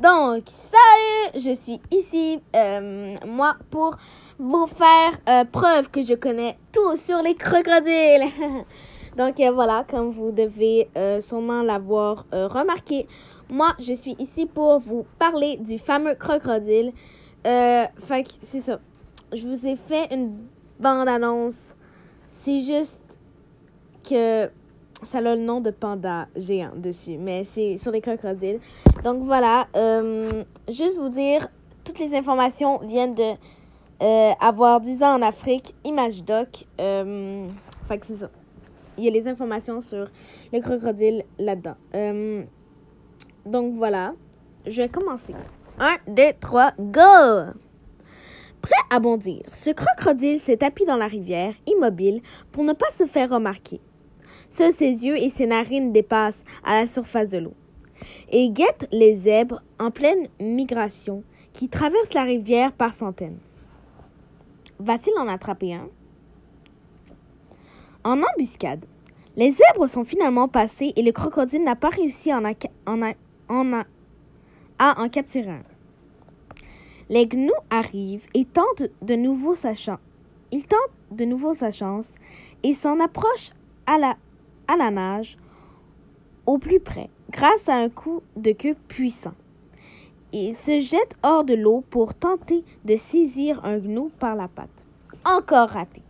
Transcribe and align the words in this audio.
Donc, 0.00 0.44
salut, 0.50 1.42
je 1.42 1.54
suis 1.58 1.80
ici, 1.90 2.38
euh, 2.54 3.16
moi, 3.26 3.56
pour 3.70 3.96
vous 4.38 4.66
faire 4.66 5.18
euh, 5.26 5.44
preuve 5.46 5.90
que 5.90 6.02
je 6.02 6.12
connais 6.12 6.58
tout 6.70 6.96
sur 6.96 7.22
les 7.22 7.34
crocodiles. 7.34 8.30
Donc, 9.16 9.40
euh, 9.40 9.50
voilà, 9.52 9.86
comme 9.88 10.10
vous 10.10 10.32
devez 10.32 10.90
euh, 10.98 11.22
sûrement 11.22 11.62
l'avoir 11.62 12.26
remarqué, 12.30 13.06
moi, 13.48 13.72
je 13.78 13.94
suis 13.94 14.14
ici 14.18 14.44
pour 14.44 14.80
vous 14.80 15.06
parler 15.18 15.56
du 15.56 15.78
fameux 15.78 16.14
crocodile. 16.14 16.92
Fait 17.42 17.88
que 18.22 18.32
c'est 18.42 18.60
ça. 18.60 18.80
Je 19.32 19.46
vous 19.48 19.66
ai 19.66 19.76
fait 19.76 20.12
une 20.12 20.46
bande-annonce. 20.78 21.74
C'est 22.30 22.60
juste 22.60 23.00
que 24.06 24.50
ça 25.04 25.18
a 25.18 25.20
le 25.20 25.36
nom 25.36 25.60
de 25.60 25.70
panda 25.70 26.28
géant 26.36 26.72
dessus, 26.74 27.18
mais 27.18 27.44
c'est 27.44 27.78
sur 27.78 27.90
les 27.92 28.00
crocodiles. 28.00 28.60
Donc 29.04 29.22
voilà, 29.24 29.68
euh, 29.76 30.44
juste 30.68 30.98
vous 30.98 31.08
dire, 31.08 31.48
toutes 31.84 31.98
les 31.98 32.14
informations 32.16 32.78
viennent 32.78 33.14
de 33.14 33.34
euh, 34.02 34.32
avoir 34.40 34.80
10 34.80 35.02
ans 35.02 35.14
en 35.14 35.22
Afrique, 35.22 35.74
Image 35.84 36.24
Doc. 36.24 36.66
Euh, 36.80 37.46
que 37.88 38.06
c'est 38.06 38.16
ça. 38.16 38.30
Il 38.98 39.04
y 39.04 39.08
a 39.08 39.10
les 39.10 39.28
informations 39.28 39.80
sur 39.80 40.06
les 40.52 40.60
crocodiles 40.60 41.24
là-dedans. 41.38 41.76
Donc 43.44 43.74
voilà, 43.76 44.14
je 44.66 44.82
vais 44.82 44.88
commencer. 44.88 45.34
1, 45.78 45.96
2, 46.08 46.22
3, 46.40 46.72
go! 46.78 47.52
Prêt 48.62 48.74
à 48.90 48.98
bondir, 48.98 49.42
ce 49.52 49.70
crocodile 49.70 50.40
s'est 50.40 50.56
tapis 50.56 50.86
dans 50.86 50.96
la 50.96 51.06
rivière, 51.06 51.52
immobile, 51.66 52.22
pour 52.50 52.64
ne 52.64 52.72
pas 52.72 52.90
se 52.90 53.04
faire 53.04 53.30
remarquer. 53.30 53.80
Seuls 54.56 54.72
ses 54.72 55.04
yeux 55.04 55.18
et 55.18 55.28
ses 55.28 55.44
narines 55.44 55.92
dépassent 55.92 56.42
à 56.64 56.80
la 56.80 56.86
surface 56.86 57.28
de 57.28 57.36
l'eau 57.36 57.52
et 58.30 58.48
guette 58.48 58.88
les 58.90 59.14
zèbres 59.16 59.60
en 59.78 59.90
pleine 59.90 60.28
migration 60.40 61.22
qui 61.52 61.68
traversent 61.68 62.14
la 62.14 62.22
rivière 62.22 62.72
par 62.72 62.94
centaines. 62.94 63.36
Va-t-il 64.78 65.12
en 65.18 65.28
attraper 65.28 65.74
un? 65.74 65.90
En 68.02 68.22
embuscade, 68.22 68.86
les 69.36 69.50
zèbres 69.50 69.88
sont 69.88 70.04
finalement 70.04 70.48
passés 70.48 70.94
et 70.96 71.02
le 71.02 71.12
crocodile 71.12 71.62
n'a 71.62 71.76
pas 71.76 71.90
réussi 71.90 72.30
à 72.30 72.40
en, 73.48 75.08
capturer 75.10 75.50
un. 75.50 75.64
Les 77.10 77.26
gnous 77.26 77.52
arrivent 77.68 78.26
et 78.32 78.46
tentent 78.46 78.88
de 79.02 79.16
nouveau 79.16 79.54
sa 79.54 79.74
chance. 79.74 80.00
Il 80.50 80.64
tente 80.64 80.78
de 81.10 81.26
nouveau 81.26 81.54
sa 81.54 81.70
chance 81.70 82.06
et 82.62 82.72
s'en 82.72 83.00
approche 83.00 83.50
à 83.84 83.98
la, 83.98 84.16
à 84.68 84.76
la 84.76 84.90
nage 84.90 85.36
au 86.46 86.58
plus 86.58 86.80
près 86.80 87.10
grâce 87.30 87.68
à 87.68 87.74
un 87.74 87.88
coup 87.88 88.22
de 88.36 88.52
queue 88.52 88.76
puissant. 88.88 89.34
Il 90.32 90.56
se 90.56 90.80
jette 90.80 91.16
hors 91.22 91.44
de 91.44 91.54
l'eau 91.54 91.84
pour 91.90 92.14
tenter 92.14 92.64
de 92.84 92.96
saisir 92.96 93.64
un 93.64 93.78
gnou 93.78 94.10
par 94.18 94.34
la 94.34 94.48
patte. 94.48 94.68
Encore 95.24 95.70
raté. 95.70 96.02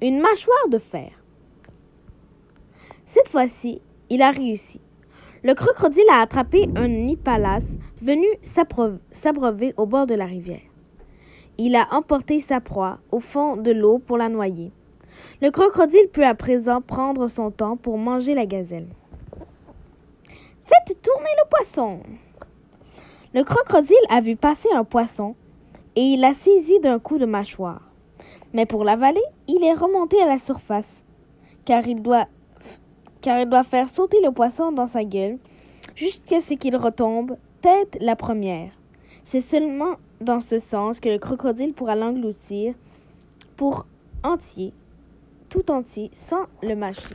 Une 0.00 0.20
mâchoire 0.20 0.68
de 0.68 0.78
fer. 0.78 1.10
Cette 3.06 3.28
fois-ci, 3.28 3.80
il 4.10 4.22
a 4.22 4.30
réussi. 4.30 4.80
Le 5.42 5.54
crocodile 5.54 6.08
a 6.10 6.20
attrapé 6.20 6.68
un 6.76 6.88
nipalace 6.88 7.66
venu 8.00 8.26
s'abreuver 9.12 9.74
au 9.76 9.86
bord 9.86 10.06
de 10.06 10.14
la 10.14 10.26
rivière. 10.26 10.60
Il 11.58 11.76
a 11.76 11.88
emporté 11.92 12.40
sa 12.40 12.60
proie 12.60 12.98
au 13.10 13.20
fond 13.20 13.56
de 13.56 13.70
l'eau 13.70 13.98
pour 13.98 14.18
la 14.18 14.28
noyer. 14.28 14.72
Le 15.40 15.50
crocodile 15.50 16.08
peut 16.12 16.26
à 16.26 16.34
présent 16.34 16.80
prendre 16.80 17.26
son 17.26 17.50
temps 17.50 17.76
pour 17.76 17.98
manger 17.98 18.34
la 18.34 18.46
gazelle. 18.46 18.88
Faites 20.64 21.02
tourner 21.02 21.30
le 21.38 21.48
poisson. 21.48 22.00
Le 23.34 23.44
crocodile 23.44 23.96
a 24.08 24.20
vu 24.20 24.36
passer 24.36 24.68
un 24.74 24.84
poisson 24.84 25.34
et 25.96 26.02
il 26.02 26.20
l'a 26.20 26.34
saisi 26.34 26.80
d'un 26.80 26.98
coup 26.98 27.18
de 27.18 27.26
mâchoire. 27.26 27.90
Mais 28.52 28.66
pour 28.66 28.84
l'avaler, 28.84 29.24
il 29.48 29.64
est 29.64 29.74
remonté 29.74 30.22
à 30.22 30.26
la 30.26 30.38
surface, 30.38 30.88
car 31.64 31.86
il 31.86 32.00
doit, 32.02 32.26
car 33.20 33.40
il 33.40 33.48
doit 33.48 33.64
faire 33.64 33.88
sauter 33.88 34.20
le 34.22 34.30
poisson 34.30 34.72
dans 34.72 34.86
sa 34.86 35.04
gueule 35.04 35.38
jusqu'à 35.96 36.40
ce 36.40 36.54
qu'il 36.54 36.76
retombe 36.76 37.36
tête 37.60 37.98
la 38.00 38.16
première. 38.16 38.70
C'est 39.24 39.40
seulement 39.40 39.96
dans 40.20 40.40
ce 40.40 40.58
sens 40.58 41.00
que 41.00 41.08
le 41.08 41.18
crocodile 41.18 41.74
pourra 41.74 41.96
l'engloutir 41.96 42.74
pour 43.56 43.86
entier, 44.22 44.72
tout 45.54 45.70
entier, 45.70 46.10
sans 46.14 46.46
le 46.64 46.74
mâcher. 46.74 47.14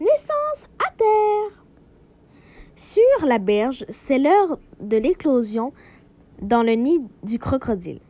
Naissance 0.00 0.64
à 0.78 0.90
terre. 0.96 1.64
Sur 2.76 3.26
la 3.26 3.36
berge, 3.36 3.84
c'est 3.90 4.18
l'heure 4.18 4.58
de 4.80 4.96
l'éclosion 4.96 5.74
dans 6.40 6.62
le 6.62 6.72
nid 6.72 7.02
du 7.24 7.38
crocodile. 7.38 8.00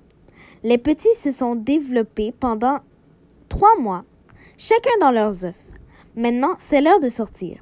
Les 0.63 0.79
petits 0.79 1.13
se 1.15 1.33
sont 1.33 1.57
développés 1.57 2.31
pendant 2.31 2.79
trois 3.49 3.77
mois, 3.81 4.05
chacun 4.57 4.97
dans 5.01 5.11
leurs 5.11 5.45
œufs. 5.45 5.67
Maintenant, 6.15 6.55
c'est 6.61 6.81
l'heure 6.81 7.01
de 7.01 7.09
sortir. 7.09 7.59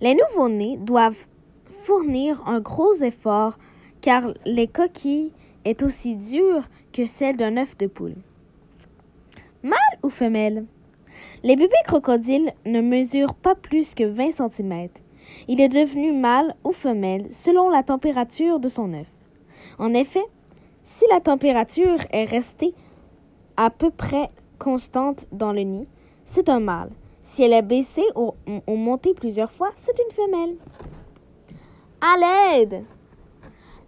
Les 0.00 0.14
nouveau-nés 0.14 0.78
doivent 0.78 1.26
fournir 1.82 2.42
un 2.46 2.60
gros 2.60 2.94
effort 2.94 3.58
car 4.00 4.32
les 4.46 4.68
coquilles 4.68 5.34
est 5.66 5.82
aussi 5.82 6.16
dure 6.16 6.62
que 6.94 7.04
celle 7.04 7.36
d'un 7.36 7.58
œuf 7.58 7.76
de 7.76 7.88
poule. 7.88 8.16
Mâle 9.62 9.98
ou 10.02 10.08
femelle? 10.08 10.66
Les 11.42 11.56
bébés 11.56 11.74
crocodiles 11.84 12.52
ne 12.66 12.80
mesurent 12.80 13.34
pas 13.34 13.54
plus 13.54 13.94
que 13.94 14.04
20 14.04 14.32
cm. 14.32 14.88
Il 15.48 15.60
est 15.60 15.68
devenu 15.68 16.12
mâle 16.12 16.54
ou 16.64 16.72
femelle 16.72 17.26
selon 17.30 17.68
la 17.68 17.82
température 17.82 18.60
de 18.60 18.68
son 18.68 18.92
œuf. 18.94 19.06
En 19.78 19.94
effet, 19.94 20.24
si 20.84 21.04
la 21.10 21.20
température 21.20 21.98
est 22.10 22.24
restée 22.24 22.74
à 23.56 23.70
peu 23.70 23.90
près 23.90 24.28
constante 24.58 25.26
dans 25.32 25.52
le 25.52 25.62
nid, 25.62 25.86
c'est 26.26 26.48
un 26.48 26.60
mâle. 26.60 26.90
Si 27.22 27.42
elle 27.42 27.52
est 27.52 27.62
baissée 27.62 28.04
ou, 28.14 28.34
ou 28.66 28.76
montée 28.76 29.14
plusieurs 29.14 29.52
fois, 29.52 29.70
c'est 29.76 29.98
une 29.98 30.14
femelle. 30.14 30.56
À 32.00 32.16
l'aide! 32.18 32.84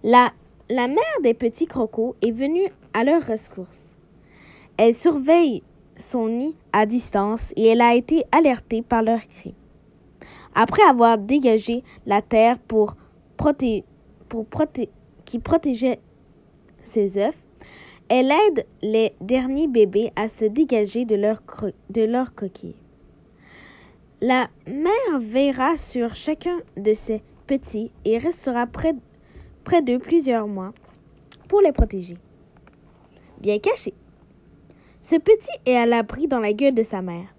La, 0.02 0.32
mère 0.68 1.20
des 1.22 1.34
petits 1.34 1.66
crocos 1.66 2.14
est 2.22 2.30
venue 2.30 2.70
à 2.92 3.04
leur 3.04 3.22
rescousse. 3.22 3.93
Elle 4.76 4.94
surveille 4.94 5.62
son 5.96 6.28
nid 6.28 6.56
à 6.72 6.86
distance 6.86 7.52
et 7.56 7.66
elle 7.68 7.80
a 7.80 7.94
été 7.94 8.24
alertée 8.32 8.82
par 8.82 9.02
leurs 9.02 9.26
cris. 9.28 9.54
Après 10.54 10.82
avoir 10.82 11.18
dégagé 11.18 11.82
la 12.06 12.22
terre 12.22 12.58
pour 12.58 12.96
qui 15.24 15.38
protégeait 15.38 16.00
ses 16.82 17.18
œufs, 17.18 17.34
elle 18.08 18.30
aide 18.30 18.66
les 18.82 19.14
derniers 19.20 19.68
bébés 19.68 20.12
à 20.16 20.28
se 20.28 20.44
dégager 20.44 21.04
de 21.04 21.16
leur, 21.16 22.34
coquille. 22.34 22.76
La 24.20 24.48
mère 24.66 25.18
veillera 25.20 25.76
sur 25.76 26.14
chacun 26.14 26.58
de 26.76 26.94
ses 26.94 27.22
petits 27.46 27.90
et 28.04 28.18
restera 28.18 28.66
près, 28.66 28.94
près 29.64 29.82
d'eux 29.82 29.98
plusieurs 29.98 30.46
mois 30.46 30.72
pour 31.48 31.60
les 31.60 31.72
protéger. 31.72 32.16
Bien 33.40 33.58
caché. 33.58 33.94
Ce 35.04 35.16
petit 35.16 35.50
est 35.66 35.76
à 35.76 35.84
l'abri 35.84 36.28
dans 36.28 36.40
la 36.40 36.54
gueule 36.54 36.74
de 36.74 36.82
sa 36.82 37.02
mère. 37.02 37.34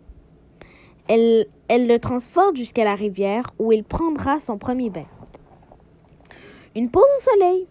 Elle, 1.08 1.48
le 1.68 1.98
transporte 1.98 2.56
jusqu'à 2.56 2.84
la 2.84 2.94
rivière 2.94 3.52
où 3.58 3.72
il 3.72 3.84
prendra 3.84 4.40
son 4.40 4.60
premier 4.60 4.92
bain. 4.92 5.08
Une 6.76 6.92
pause 6.92 7.04
au 7.04 7.24
soleil. 7.24 7.68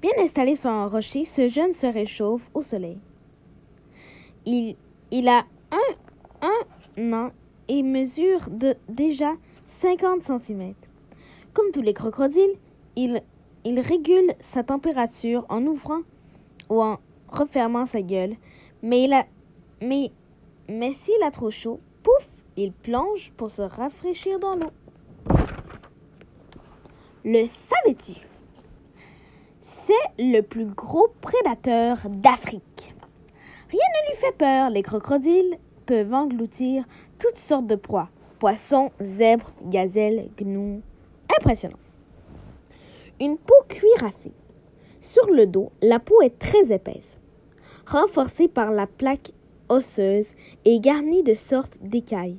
Bien 0.00 0.12
installé 0.18 0.54
sur 0.54 0.70
un 0.70 0.86
rocher, 0.86 1.24
ce 1.24 1.48
jeune 1.48 1.74
se 1.74 1.86
réchauffe 1.86 2.48
au 2.54 2.62
soleil. 2.62 2.98
Il, 4.46 4.76
a 5.28 5.44
un, 5.72 6.46
un 6.96 7.12
an 7.12 7.30
et 7.66 7.82
mesure 7.82 8.48
déjà 8.88 9.32
50 9.80 10.22
cm. 10.22 10.74
Comme 11.54 11.72
tous 11.72 11.82
les 11.82 11.94
crocodiles, 11.94 12.54
il, 12.94 13.20
il 13.64 13.80
régule 13.80 14.34
sa 14.40 14.62
température 14.62 15.44
en 15.48 15.66
ouvrant 15.66 16.02
ou 16.70 16.80
en 16.80 16.98
refermant 17.28 17.86
sa 17.86 18.00
gueule, 18.00 18.36
mais, 18.84 20.12
s'il 20.92 21.22
a 21.22 21.30
trop 21.30 21.50
chaud, 21.50 21.80
pouf, 22.02 22.28
il 22.56 22.72
plonge 22.72 23.32
pour 23.36 23.50
se 23.50 23.62
rafraîchir 23.62 24.38
dans 24.38 24.52
l'eau. 24.52 24.70
Le 27.24 27.46
savais-tu? 27.46 28.12
C'est 29.62 29.92
le 30.18 30.42
plus 30.42 30.66
gros 30.66 31.08
prédateur 31.22 31.98
d'Afrique. 32.10 32.94
Rien 33.70 33.80
ne 33.80 34.08
lui 34.10 34.16
fait 34.16 34.36
peur, 34.36 34.68
les 34.68 34.82
crocodiles 34.82 35.58
peuvent 35.86 36.12
engloutir 36.12 36.84
toutes 37.18 37.38
sortes 37.38 37.66
de 37.66 37.76
proies. 37.76 38.10
Poissons, 38.38 38.90
zèbres, 39.00 39.50
gazelles, 39.64 40.28
gnous. 40.36 40.82
Impressionnant. 41.38 41.78
Une 43.18 43.38
peau 43.38 43.54
cuirassée. 43.68 44.34
Sur 45.00 45.30
le 45.30 45.46
dos, 45.46 45.72
la 45.80 45.98
peau 46.00 46.20
est 46.20 46.38
très 46.38 46.72
épaisse, 46.72 47.13
renforcée 47.86 48.48
par 48.48 48.72
la 48.72 48.86
plaque 48.86 49.32
osseuse 49.68 50.26
et 50.64 50.80
garnie 50.80 51.22
de 51.22 51.34
sortes 51.34 51.78
d'écailles, 51.82 52.38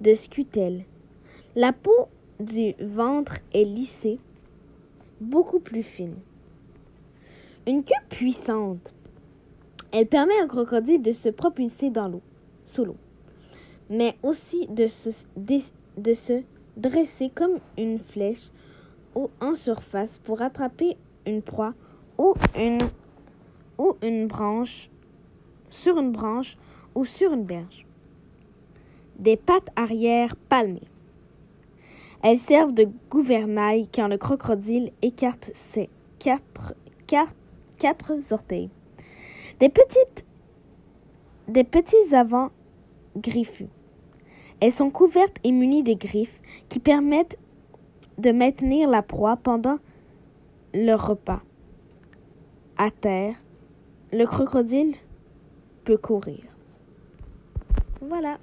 de 0.00 0.14
scutelles. 0.14 0.84
La 1.54 1.72
peau 1.72 2.08
du 2.40 2.74
ventre 2.80 3.38
est 3.54 3.64
lissée, 3.64 4.18
beaucoup 5.20 5.60
plus 5.60 5.82
fine. 5.82 6.16
Une 7.66 7.82
queue 7.82 7.94
puissante. 8.08 8.92
Elle 9.92 10.06
permet 10.06 10.42
au 10.42 10.46
crocodile 10.46 11.02
de 11.02 11.12
se 11.12 11.28
propulser 11.28 11.90
dans 11.90 12.08
l'eau, 12.08 12.22
sous 12.64 12.84
l'eau, 12.84 12.96
mais 13.88 14.16
aussi 14.22 14.66
de 14.66 14.86
se, 14.86 15.10
de 15.36 16.12
se 16.12 16.42
dresser 16.76 17.30
comme 17.34 17.58
une 17.78 17.98
flèche 17.98 18.50
ou 19.14 19.30
en 19.40 19.54
surface 19.54 20.18
pour 20.24 20.42
attraper 20.42 20.96
une 21.26 21.42
proie 21.42 21.72
ou 22.18 22.34
une, 22.56 22.78
ou 23.78 23.96
une 24.02 24.26
branche, 24.26 24.90
sur 25.70 25.98
une 25.98 26.12
branche 26.12 26.56
ou 26.94 27.04
sur 27.04 27.32
une 27.32 27.44
berge. 27.44 27.86
Des 29.18 29.36
pattes 29.36 29.70
arrière 29.76 30.36
palmées. 30.48 30.88
Elles 32.22 32.38
servent 32.38 32.74
de 32.74 32.88
gouvernail 33.10 33.88
quand 33.94 34.08
le 34.08 34.18
crocodile 34.18 34.92
écarte 35.02 35.52
ses 35.72 35.88
quatre, 36.18 36.74
quatre, 37.06 37.34
quatre 37.78 38.12
orteils. 38.30 38.70
Des 39.60 39.68
petites 39.68 40.24
des 41.48 41.64
petits 41.64 42.14
avants 42.14 42.50
griffus. 43.16 43.68
Elles 44.60 44.72
sont 44.72 44.90
couvertes 44.90 45.36
et 45.44 45.52
munies 45.52 45.82
de 45.82 45.94
griffes 45.94 46.40
qui 46.68 46.80
permettent 46.80 47.38
de 48.18 48.32
maintenir 48.32 48.88
la 48.88 49.02
proie 49.02 49.36
pendant 49.36 49.78
le 50.74 50.94
repas. 50.94 51.42
À 52.78 52.90
terre, 52.90 53.36
le 54.16 54.24
crocodile 54.24 54.94
peut 55.84 55.98
courir. 55.98 56.42
Voilà. 58.00 58.38